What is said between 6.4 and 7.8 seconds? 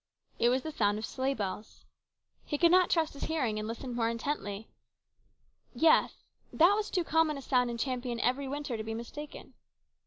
that was too common a sound in